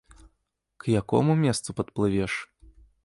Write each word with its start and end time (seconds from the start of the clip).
К 0.77 0.87
якому 0.91 1.35
месцу 1.35 1.71
падплывеш? 1.81 2.47